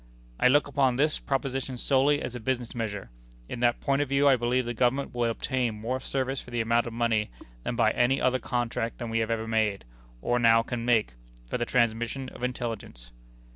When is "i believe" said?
4.27-4.65